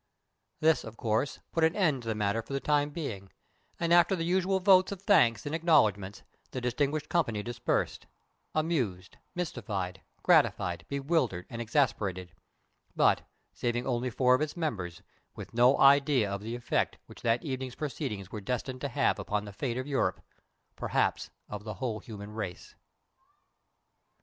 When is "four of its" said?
14.09-14.57